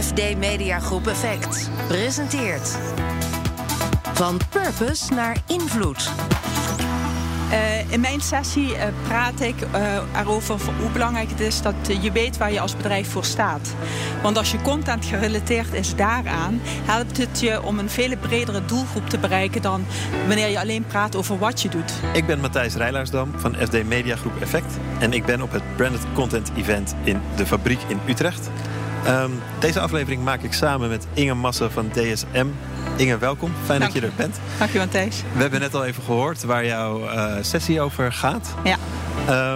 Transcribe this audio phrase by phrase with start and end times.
[0.00, 2.78] FD Mediagroep Effect presenteert.
[4.12, 6.10] Van purpose naar invloed.
[7.50, 12.12] Uh, in mijn sessie uh, praat ik uh, erover hoe belangrijk het is dat je
[12.12, 13.74] weet waar je als bedrijf voor staat.
[14.22, 19.08] Want als je content gerelateerd is daaraan, helpt het je om een veel bredere doelgroep
[19.08, 19.84] te bereiken dan
[20.26, 21.92] wanneer je alleen praat over wat je doet.
[22.12, 26.50] Ik ben Matthijs Rijlaarsdam van FD Mediagroep Effect en ik ben op het Branded Content
[26.56, 28.50] Event in de fabriek in Utrecht.
[29.06, 32.46] Um, deze aflevering maak ik samen met Inge Massen van DSM.
[32.96, 33.52] Inge, welkom.
[33.64, 34.36] Fijn Dank dat je er bent.
[34.58, 35.22] Dank je, Matthijs.
[35.32, 38.54] We hebben net al even gehoord waar jouw uh, sessie over gaat.
[38.64, 38.76] Ja.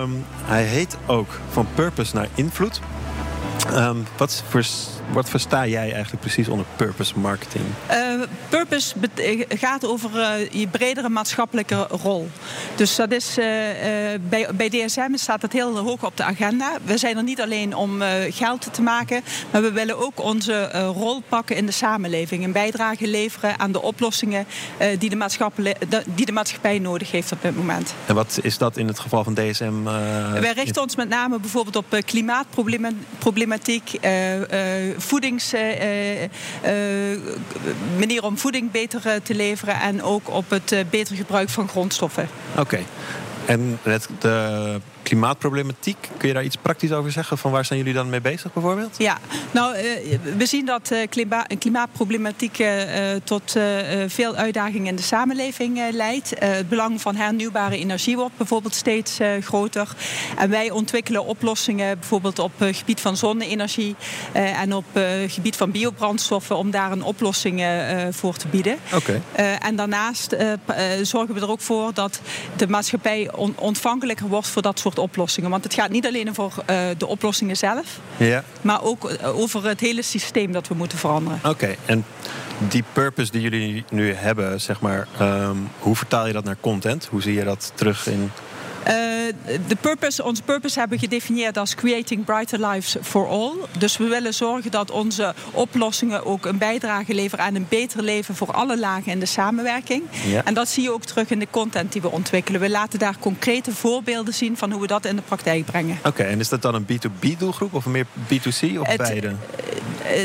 [0.00, 2.80] Um, hij heet ook Van Purpose naar Invloed.
[3.72, 4.64] Um, wat, voor,
[5.12, 7.64] wat versta jij eigenlijk precies onder purpose marketing?
[7.90, 8.94] Uh, purpose
[9.48, 12.30] gaat over uh, je bredere maatschappelijke rol.
[12.74, 13.44] Dus dat is, uh,
[14.28, 16.72] bij, bij DSM staat dat heel hoog op de agenda.
[16.84, 21.22] We zijn er niet alleen om geld te maken, maar we willen ook onze rol
[21.28, 22.44] pakken in de samenleving.
[22.44, 24.46] Een bijdrage leveren aan de oplossingen
[24.98, 25.76] die, de maatschappij,
[26.14, 27.94] die de maatschappij nodig heeft op dit moment.
[28.06, 29.82] En wat is dat in het geval van DSM?
[30.40, 31.86] Wij richten ons met name bijvoorbeeld op
[33.58, 36.28] klimaatproblematiek, voedings, uh, uh,
[37.98, 42.28] manier om voeding beter te leveren en ook op het beter gebruik van grondstoffen.
[42.58, 42.78] Oké.
[43.46, 47.38] En het, de klimaatproblematiek, kun je daar iets praktisch over zeggen?
[47.38, 48.94] Van waar zijn jullie dan mee bezig bijvoorbeeld?
[48.98, 49.18] Ja,
[49.50, 49.76] nou,
[50.36, 52.64] we zien dat klima klimaatproblematiek
[53.24, 53.56] tot
[54.06, 56.32] veel uitdagingen in de samenleving leidt.
[56.38, 59.88] het belang van hernieuwbare energie wordt bijvoorbeeld steeds groter.
[60.38, 63.96] En wij ontwikkelen oplossingen bijvoorbeeld op het gebied van zonne-energie
[64.32, 67.64] en op het gebied van biobrandstoffen om daar een oplossing
[68.10, 68.76] voor te bieden.
[68.94, 69.22] Oké.
[69.60, 70.36] en daarnaast
[71.02, 72.20] zorgen we er ook voor dat
[72.56, 75.50] de maatschappij ontvankelijker wordt voor dat soort oplossingen.
[75.50, 78.44] Want het gaat niet alleen over uh, de oplossingen zelf, ja.
[78.60, 81.40] maar ook over het hele systeem dat we moeten veranderen.
[81.44, 82.04] Oké, en
[82.58, 87.06] die purpose die jullie nu hebben, zeg maar, um, hoe vertaal je dat naar content?
[87.10, 88.30] Hoe zie je dat terug in
[89.66, 93.52] de purpose, onze purpose hebben we gedefinieerd als Creating Brighter Lives for All.
[93.78, 98.34] Dus we willen zorgen dat onze oplossingen ook een bijdrage leveren aan een beter leven
[98.34, 100.02] voor alle lagen in de samenwerking.
[100.26, 100.44] Ja.
[100.44, 102.60] En dat zie je ook terug in de content die we ontwikkelen.
[102.60, 105.96] We laten daar concrete voorbeelden zien van hoe we dat in de praktijk brengen.
[105.98, 109.32] Oké, okay, en is dat dan een B2B doelgroep of meer B2C of Het, beide?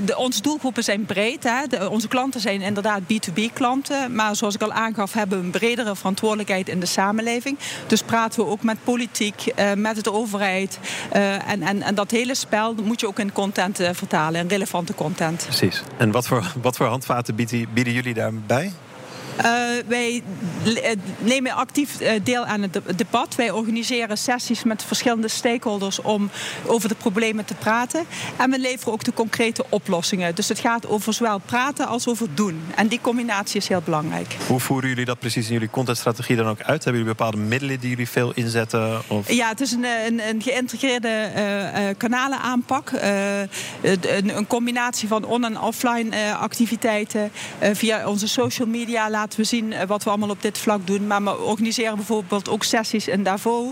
[0.05, 1.43] De, onze doelgroepen zijn breed.
[1.43, 1.85] Hè.
[1.87, 4.15] Onze klanten zijn inderdaad B2B klanten.
[4.15, 7.57] Maar zoals ik al aangaf, hebben we een bredere verantwoordelijkheid in de samenleving.
[7.87, 10.79] Dus praten we ook met politiek, uh, met de overheid.
[11.15, 14.93] Uh, en, en, en dat hele spel moet je ook in content vertalen, in relevante
[14.93, 15.43] content.
[15.45, 15.83] Precies.
[15.97, 18.71] En wat voor, wat voor handvaten bieden, bieden jullie daarbij?
[19.45, 19.45] Uh,
[19.87, 20.23] wij
[21.19, 23.35] nemen actief uh, deel aan het debat.
[23.35, 26.29] Wij organiseren sessies met verschillende stakeholders om
[26.65, 28.05] over de problemen te praten.
[28.37, 30.35] En we leveren ook de concrete oplossingen.
[30.35, 32.61] Dus het gaat over zowel praten als over doen.
[32.75, 34.35] En die combinatie is heel belangrijk.
[34.47, 36.83] Hoe voeren jullie dat precies in jullie contentstrategie dan ook uit?
[36.83, 39.01] Hebben jullie bepaalde middelen die jullie veel inzetten?
[39.07, 39.31] Of?
[39.31, 42.91] Ja, het is een, een, een geïntegreerde uh, kanalenaanpak.
[43.81, 47.31] Een, een, combinatie van on- en offline activiteiten.
[47.73, 51.07] via onze social media laten we zien wat we allemaal op dit vlak doen.
[51.07, 53.67] Maar we organiseren bijvoorbeeld ook sessies in Davos.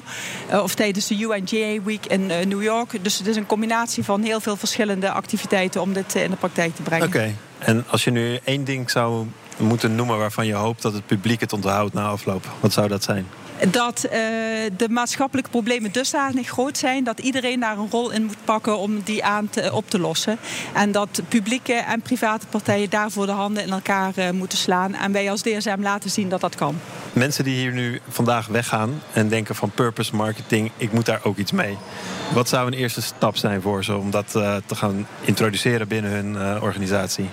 [0.52, 3.04] Uh, of tijdens de UNGA Week in uh, New York.
[3.04, 6.76] Dus het is een combinatie van heel veel verschillende activiteiten om dit in de praktijk
[6.76, 7.08] te brengen.
[7.08, 9.26] Oké, en als je nu één ding zou
[9.58, 13.04] moeten noemen waarvan je hoopt dat het publiek het onthoudt na afloop, wat zou dat
[13.04, 13.28] zijn?
[13.72, 14.12] dat uh,
[14.78, 19.02] de maatschappelijke problemen dusdanig groot zijn dat iedereen daar een rol in moet pakken om
[19.04, 20.38] die aan te, op te lossen.
[20.74, 24.94] En dat publieke en private partijen daarvoor de handen in elkaar uh, moeten slaan.
[24.94, 26.80] En wij als DSM laten zien dat dat kan.
[27.14, 31.38] Mensen die hier nu vandaag weggaan en denken van purpose marketing, ik moet daar ook
[31.38, 31.78] iets mee.
[32.34, 36.12] Wat zou een eerste stap zijn voor ze om dat uh, te gaan introduceren binnen
[36.12, 37.30] hun organisatie?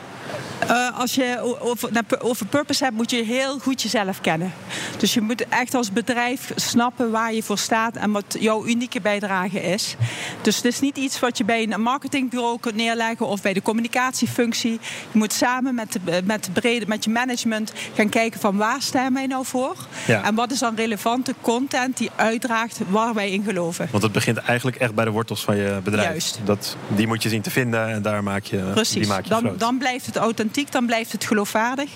[0.97, 1.91] Als je over,
[2.21, 4.53] over purpose hebt, moet je heel goed jezelf kennen.
[4.99, 9.01] Dus je moet echt als bedrijf snappen waar je voor staat en wat jouw unieke
[9.01, 9.97] bijdrage is.
[10.43, 13.63] Dus het is niet iets wat je bij een marketingbureau kunt neerleggen of bij de
[13.63, 14.73] communicatiefunctie.
[15.13, 18.83] Je moet samen met, de, met, de brede, met je management gaan kijken van waar
[18.83, 19.77] staan wij nou voor?
[20.07, 20.25] Ja.
[20.25, 23.89] En wat is dan relevante content die uitdraagt waar wij in geloven?
[23.91, 26.09] Want het begint eigenlijk echt bij de wortels van je bedrijf.
[26.09, 26.41] Juist.
[26.45, 28.95] Dat, die moet je zien te vinden en daar maak je, Precies.
[28.95, 29.61] die maak je dan, groot.
[29.61, 31.91] dan blijft het authentiek, dan blijft het geloofwaardig.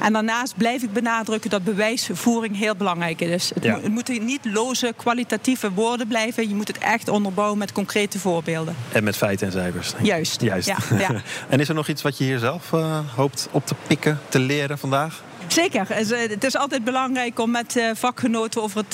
[0.00, 3.50] En daarnaast blijf ik benadrukken dat bewijsvoering heel belangrijk is.
[3.54, 3.80] Het, Ja.
[3.80, 6.48] het moeten niet loze, kwalitatieve woorden blijven.
[6.48, 8.76] Je moet het echt onderbouwen met concrete voorbeelden.
[8.92, 9.92] En met feiten en cijfers.
[10.02, 10.40] Juist.
[10.40, 10.66] Juist.
[10.68, 11.10] Ja, ja.
[11.48, 14.38] en is er nog iets wat je hier zelf uh, hoopt op te pikken, te
[14.38, 15.22] leren vandaag?
[15.46, 15.86] Zeker.
[15.88, 18.90] Het is altijd belangrijk om met vakgenoten over het,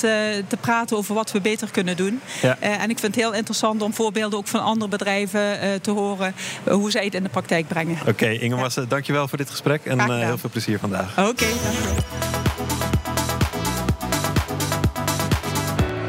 [0.47, 2.21] te praten over wat we beter kunnen doen.
[2.41, 2.57] Ja.
[2.59, 6.35] en ik vind het heel interessant om voorbeelden ook van andere bedrijven te horen
[6.69, 7.97] hoe zij het in de praktijk brengen.
[8.01, 11.11] Oké, okay, Inge Massen, dankjewel voor dit gesprek en heel veel plezier vandaag.
[11.11, 12.03] Oké, okay, dankjewel.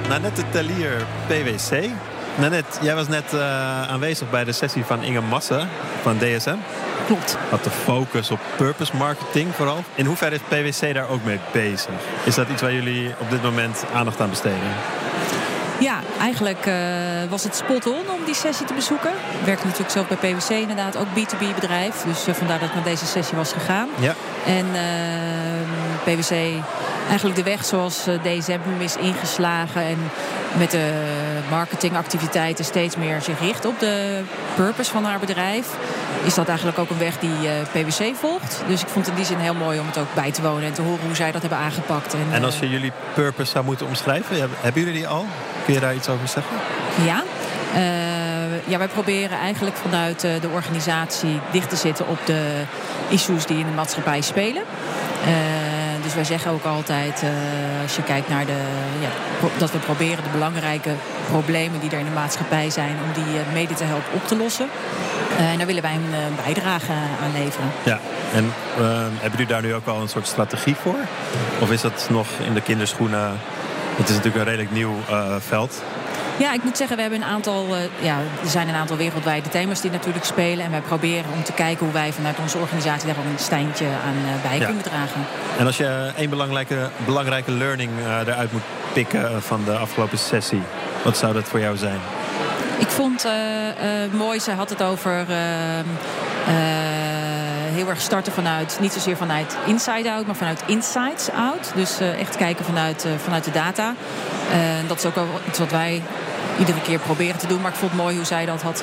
[0.09, 1.89] Nanette Tellier, PwC.
[2.39, 3.41] Nanette, jij was net uh,
[3.89, 5.69] aanwezig bij de sessie van Inge Massen
[6.03, 6.57] van DSM.
[7.07, 7.37] Klopt.
[7.51, 9.85] Had de focus op purpose marketing vooral.
[9.95, 11.95] In hoeverre is PwC daar ook mee bezig?
[12.25, 14.75] Is dat iets waar jullie op dit moment aandacht aan besteden?
[15.81, 16.75] Ja, eigenlijk uh,
[17.29, 19.11] was het spot on om die sessie te bezoeken.
[19.11, 22.03] Ik werkte natuurlijk zelf bij PwC inderdaad, ook B2B bedrijf.
[22.03, 23.89] Dus uh, vandaar dat ik naar deze sessie was gegaan.
[23.99, 24.15] Ja.
[24.47, 26.63] En uh, PwC
[27.09, 29.83] eigenlijk de weg zoals eh, DSM is ingeslagen.
[29.83, 29.99] En
[30.59, 30.93] met de
[31.51, 34.21] marketingactiviteiten steeds meer zich richt op de
[34.55, 35.67] purpose van haar bedrijf.
[36.25, 38.63] Is dat eigenlijk ook een weg die eh, PwC volgt.
[38.67, 40.65] Dus ik vond het in die zin heel mooi om het ook bij te wonen
[40.65, 42.15] en te horen hoe zij dat hebben aangepakt.
[42.15, 45.27] En, en als je jullie purpose zou moeten omschrijven, hebben jullie die al?
[45.65, 46.57] Kun je daar iets over zeggen?
[47.05, 47.23] Ja.
[47.75, 52.63] Uh, ja, wij proberen eigenlijk vanuit de organisatie dicht te zitten op de
[53.09, 54.63] issues die in de maatschappij spelen.
[55.27, 55.64] Uh,
[56.15, 57.31] dus wij zeggen ook altijd, uh,
[57.83, 58.61] als je kijkt naar de.
[59.01, 59.09] Ja,
[59.59, 60.91] dat we proberen de belangrijke
[61.31, 64.37] problemen die er in de maatschappij zijn, om die uh, mede te helpen op te
[64.37, 64.69] lossen.
[65.33, 67.71] Uh, en daar willen wij een bijdrage aan leveren.
[67.83, 68.01] Ja,
[68.35, 68.53] en
[69.21, 70.99] hebben jullie daar nu ook wel een soort strategie voor?
[71.61, 73.41] Of is dat nog in de kinderschoenen?
[73.97, 74.95] Het is natuurlijk een redelijk nieuw
[75.39, 75.83] veld.
[76.37, 79.49] Ja, ik moet zeggen, we hebben een aantal, uh, ja, er zijn een aantal wereldwijde
[79.49, 80.65] thema's die natuurlijk spelen.
[80.65, 83.87] En wij proberen om te kijken hoe wij vanuit onze organisatie daar ook een steintje
[83.87, 85.27] aan uh, bij kunnen dragen.
[85.59, 90.63] En als je één belangrijke, belangrijke learning uh, eruit moet pikken van de afgelopen sessie,
[91.05, 91.99] wat zou dat voor jou zijn?
[92.79, 93.27] Ik vond
[94.13, 95.87] mooi, ze had het over ehm,
[97.75, 101.73] heel erg starten vanuit, niet zozeer vanuit inside out, maar vanuit insights out.
[101.75, 103.95] Dus echt kijken vanuit, vanuit de data.
[104.87, 106.03] dat is ook wel iets wat wij
[106.59, 107.61] iedere keer proberen te doen.
[107.61, 108.83] Maar ik vond het mooi hoe zij dat had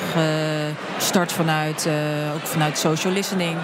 [0.96, 3.56] gestart vanuit, uh, ook vanuit social listening.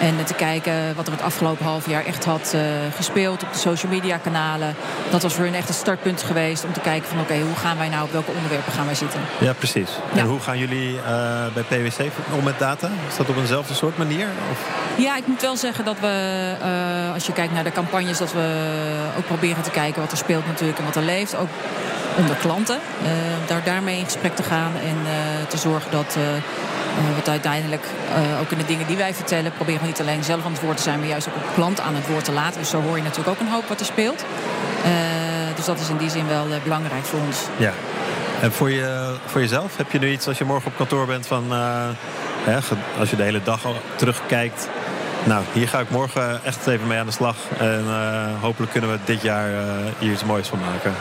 [0.00, 2.60] En te kijken wat er het afgelopen half jaar echt had uh,
[2.96, 4.74] gespeeld op de social media kanalen.
[5.10, 7.78] Dat was voor hun echt een startpunt geweest om te kijken van oké, hoe gaan
[7.78, 9.20] wij nou, op welke onderwerpen gaan wij zitten.
[9.38, 9.90] Ja, precies.
[10.12, 10.20] Ja.
[10.20, 11.02] En hoe gaan jullie uh,
[11.54, 12.00] bij PwC
[12.38, 12.90] om met data?
[13.08, 14.26] Is dat op eenzelfde soort manier?
[14.50, 14.58] Of?
[14.96, 16.54] Ja, ik moet wel zeggen dat we,
[17.14, 18.74] als je kijkt naar de campagnes, dat we
[19.18, 21.36] ook proberen te kijken wat er speelt natuurlijk en wat er leeft.
[21.36, 21.48] Ook
[22.16, 22.78] onder klanten.
[23.02, 23.08] Uh,
[23.46, 26.24] daar daarmee in gesprek te gaan en uh, te zorgen dat uh,
[27.14, 27.84] wat uiteindelijk
[28.40, 30.76] ook in de dingen die wij vertellen, proberen we niet alleen zelf aan het woord
[30.76, 32.60] te zijn, maar juist ook op klant aan het woord te laten.
[32.60, 34.24] Dus zo hoor je natuurlijk ook een hoop wat er speelt.
[35.56, 37.38] dus dat is in die zin wel belangrijk voor ons.
[37.56, 37.72] Ja.
[38.40, 41.26] En voor, je, voor jezelf, heb je nu iets als je morgen op kantoor bent
[41.26, 41.44] van
[42.44, 42.58] hè,
[42.98, 43.60] als je de hele dag
[43.96, 44.68] terugkijkt.
[45.26, 47.36] Nou, hier ga ik morgen echt even mee aan de slag.
[47.58, 47.84] En
[48.40, 49.50] hopelijk kunnen we dit jaar
[49.98, 50.94] hier iets moois van maken.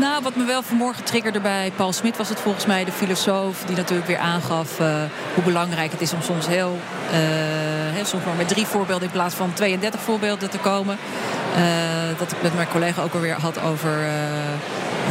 [0.00, 3.62] Nou, wat me wel vanmorgen triggerde bij Paul Smit was het volgens mij de filosoof
[3.66, 4.94] die natuurlijk weer aangaf uh,
[5.34, 6.78] hoe belangrijk het is om soms heel,
[8.02, 10.96] soms maar met drie voorbeelden in plaats van 32 voorbeelden te komen.
[12.18, 13.90] Dat ik met mijn collega ook alweer had over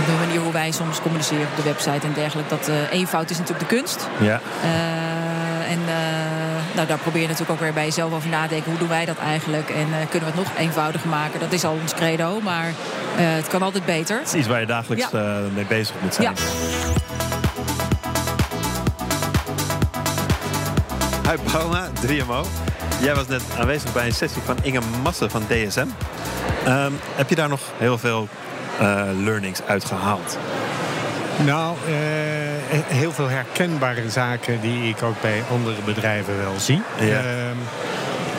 [0.06, 2.56] de manier hoe wij soms communiceren op de website en dergelijke.
[2.56, 4.08] Dat eenvoud is natuurlijk de kunst.
[4.20, 4.42] Ja.
[5.68, 5.80] en
[6.76, 8.70] nou, daar probeer je natuurlijk ook weer bij jezelf over nadenken.
[8.70, 9.70] Hoe doen wij dat eigenlijk?
[9.70, 11.40] En uh, kunnen we het nog eenvoudiger maken?
[11.40, 12.74] Dat is al ons credo, maar uh,
[13.18, 14.18] het kan altijd beter.
[14.18, 15.20] Het is iets waar je dagelijks ja.
[15.20, 16.28] uh, mee bezig moet zijn.
[16.28, 16.34] Ja.
[21.30, 22.48] Hi Bauma, 3MO.
[23.02, 25.88] Jij was net aanwezig bij een sessie van Inge Massen van DSM.
[26.68, 28.28] Um, heb je daar nog heel veel
[29.24, 30.38] learnings uit gehaald?
[31.46, 32.43] Nou, uh,
[32.76, 36.82] heel veel herkenbare zaken die ik ook bij andere bedrijven wel zie.
[37.00, 37.06] Ja.
[37.06, 37.22] Uh,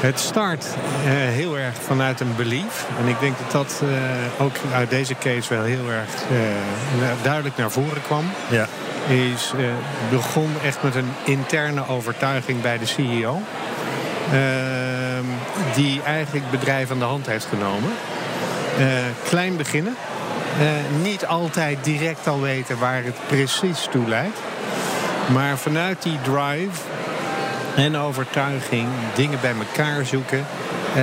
[0.01, 2.87] het start uh, heel erg vanuit een belief.
[3.01, 3.91] En ik denk dat dat uh,
[4.45, 6.09] ook uit deze case wel heel erg
[7.23, 8.25] duidelijk naar voren kwam.
[8.51, 8.67] Ja.
[9.09, 9.53] Is
[10.11, 13.41] begon echt met een interne overtuiging bij de CEO.
[14.33, 15.25] Ehm,
[15.75, 17.91] die eigenlijk het bedrijf aan de hand heeft genomen.
[19.29, 19.97] klein beginnen.
[20.61, 24.39] Uh, niet altijd direct al weten waar het precies toe leidt.
[25.33, 26.81] Maar vanuit die drive
[27.77, 30.39] en overtuiging dingen bij elkaar zoeken.
[30.97, 31.03] Uh,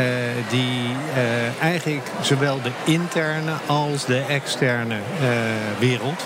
[0.49, 4.97] die uh, eigenlijk zowel de interne als de externe
[5.79, 6.25] wereld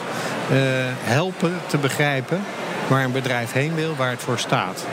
[1.04, 2.42] helpen te begrijpen
[2.88, 4.86] waar een bedrijf heen wil, waar het voor staat.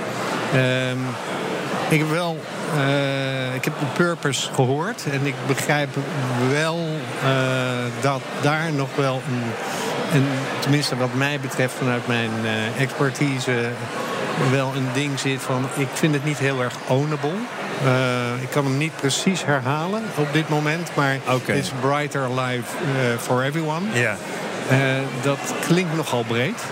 [0.54, 0.98] Ehm,
[1.88, 2.38] ik heb wel
[3.54, 5.88] ik heb de purpose gehoord en ik begrijp
[6.50, 7.30] wel uh,
[8.00, 9.42] dat daar nog wel een,
[10.20, 10.26] een,
[10.58, 13.70] tenminste wat mij betreft vanuit mijn uh, expertise,
[14.50, 17.34] wel een ding zit van ik vind het niet heel erg ownable.
[18.40, 21.56] ik kan hem niet precies herhalen op dit moment, maar okay.
[21.56, 22.76] It's Brighter Life
[23.18, 23.86] for Everyone.
[23.92, 24.16] Ja.
[25.22, 26.64] Dat klinkt nogal breed.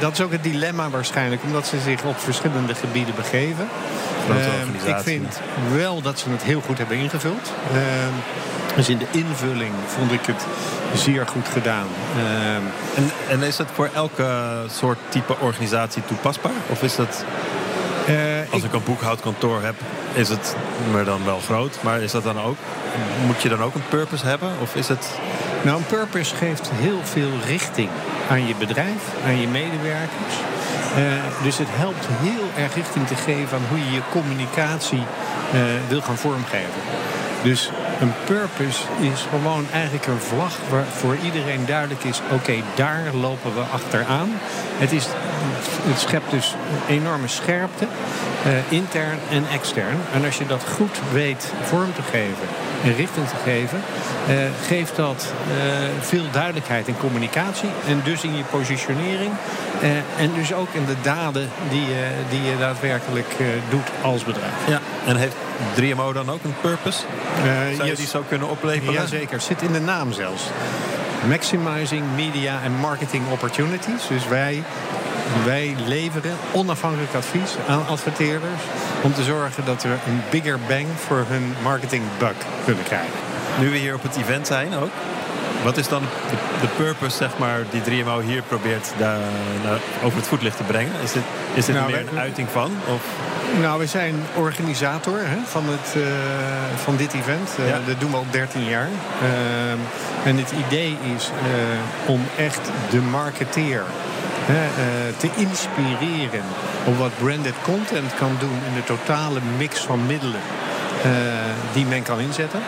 [0.00, 3.68] dat is ook het dilemma waarschijnlijk, omdat ze zich op verschillende gebieden begeven.
[4.84, 5.40] ik vind
[5.74, 7.52] wel dat ze het heel goed hebben ingevuld.
[8.78, 10.46] Dus in de invulling vond ik het
[10.94, 11.86] zeer goed gedaan.
[12.96, 14.26] En, en, is het voor elke
[14.70, 16.52] soort type organisatie toepasbaar?
[16.70, 17.24] Of is dat...
[18.08, 18.16] Uh,
[18.52, 19.74] Als ik, een boekhoudkantoor heb,
[20.12, 20.56] is het
[20.92, 21.78] maar dan wel groot.
[21.80, 22.56] Maar is dat dan ook...
[23.26, 24.50] Moet je dan ook een purpose hebben?
[24.60, 25.08] Of is het...
[25.62, 27.88] Nou, een purpose geeft heel veel richting
[28.30, 30.34] aan je bedrijf, aan je medewerkers.
[30.98, 35.02] Uh, dus het helpt heel erg richting te geven aan hoe je je communicatie
[35.54, 36.80] uh, wil gaan vormgeven.
[37.42, 43.14] Dus een purpose is gewoon eigenlijk een vlag waar voor iedereen duidelijk is: oké, daar
[43.14, 44.28] lopen we achteraan.
[44.78, 45.06] Het, is,
[45.82, 46.54] het schept dus
[46.88, 47.84] enorme scherpte,
[48.46, 49.98] uh, intern en extern.
[50.12, 52.48] En als je dat goed weet vorm te geven
[52.84, 53.80] en richting te geven,
[54.28, 55.54] uh, geeft dat uh,
[56.00, 59.30] veel duidelijkheid in communicatie en dus in je positionering.
[60.18, 61.86] en dus ook in de daden die,
[62.30, 63.34] die je daadwerkelijk
[63.68, 64.52] doet als bedrijf.
[64.68, 65.36] Ja, en heeft
[65.80, 67.00] 3MO dan ook een purpose?
[67.76, 68.92] Zou je die zou kunnen opleveren?
[68.92, 70.42] Jazeker, zit in de naam zelfs.
[71.26, 74.06] Maximizing Media and Marketing Opportunities.
[74.08, 74.62] Dus wij,
[75.44, 78.62] wij leveren onafhankelijk advies aan adverteerders...
[79.02, 83.18] om te zorgen dat we een bigger bang voor hun marketing buck kunnen krijgen.
[83.60, 84.90] Nu we hier op het event zijn ook...
[85.62, 89.18] Wat is dan de, de purpose, zeg maar, die 3MO hier probeert daar,
[90.02, 90.92] over het voetlicht te brengen?
[91.02, 91.22] Is dit,
[91.54, 92.70] is dit nou, meer een uiting van?
[92.94, 93.02] Of?
[93.60, 96.04] Nou, we zijn organisator hè, van, het, uh,
[96.76, 97.50] van dit event.
[97.60, 98.88] Uh, Dat doen we al 13 jaar.
[99.22, 101.30] Uh, en het idee is
[102.06, 103.82] om echt de marketeer
[105.16, 106.44] te inspireren
[106.84, 110.40] op wat branded content kan doen in de totale mix van middelen
[111.72, 112.60] die men kan inzetten.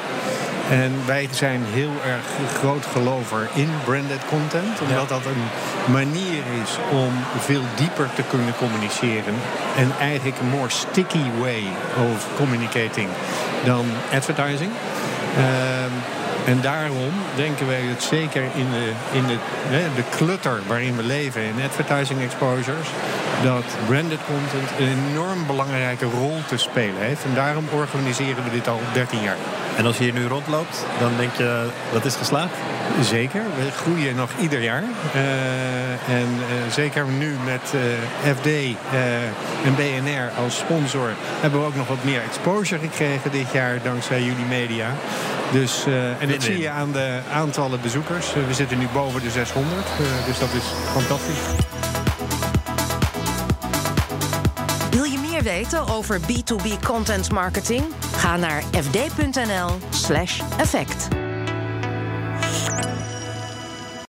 [0.70, 2.24] En wij zijn heel erg
[2.58, 4.80] groot gelover in branded content.
[4.80, 5.44] Omdat dat een
[5.92, 9.34] manier is om veel dieper te kunnen communiceren.
[9.76, 11.62] En eigenlijk een more sticky way
[12.12, 13.08] of communicating
[13.64, 14.70] dan advertising.
[15.36, 16.19] Ehm,
[16.50, 19.38] en daarom denken wij het zeker in de, in de,
[19.94, 22.88] de clutter waarin we leven, in advertising exposures,
[23.42, 27.24] dat branded content een enorm belangrijke rol te spelen heeft.
[27.24, 29.36] En daarom organiseren we dit al 13 jaar.
[29.76, 32.54] En als je hier nu rondloopt, dan denk je dat is geslaagd?
[33.02, 34.82] Zeker, we groeien nog ieder jaar.
[34.82, 34.90] Uh,
[36.08, 37.80] en uh, zeker nu met uh,
[38.34, 38.46] FD
[39.64, 44.22] en BNR als sponsor hebben we ook nog wat meer exposure gekregen dit jaar dankzij
[44.22, 44.94] jullie media.
[45.52, 45.84] Dus,
[46.18, 48.34] en dat zie je aan de aantallen bezoekers.
[48.48, 49.86] we zitten nu boven de 600,
[50.26, 51.38] dus dat is fantastisch.
[54.90, 57.84] Wil je meer weten over B2B content marketing?
[58.16, 61.29] Ga naar fd.nl/effect.